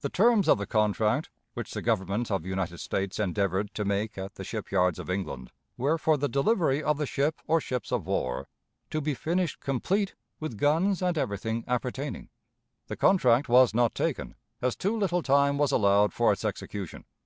The 0.00 0.08
terms 0.08 0.48
of 0.48 0.56
the 0.56 0.66
contract, 0.66 1.28
which 1.52 1.74
the 1.74 1.82
Government 1.82 2.30
of 2.30 2.42
the 2.42 2.48
United 2.48 2.78
States 2.78 3.18
endeavored 3.20 3.74
to 3.74 3.84
make 3.84 4.16
at 4.16 4.36
the 4.36 4.42
ship 4.42 4.70
yards 4.70 4.98
of 4.98 5.10
England, 5.10 5.50
were 5.76 5.98
for 5.98 6.16
the 6.16 6.26
delivery 6.26 6.82
of 6.82 6.96
the 6.96 7.04
ship 7.04 7.42
or 7.46 7.60
ships 7.60 7.92
of 7.92 8.06
war, 8.06 8.48
"to 8.88 9.02
be 9.02 9.12
finished 9.12 9.60
complete, 9.60 10.14
with 10.40 10.56
guns 10.56 11.02
and 11.02 11.18
everything 11.18 11.64
appertaining." 11.68 12.30
The 12.86 12.96
contract 12.96 13.50
was 13.50 13.74
not 13.74 13.94
taken, 13.94 14.36
as 14.62 14.74
too 14.74 14.96
little 14.96 15.20
time 15.22 15.58
was 15.58 15.70
allowed 15.70 16.14
for 16.14 16.32
its 16.32 16.46
execution. 16.46 17.04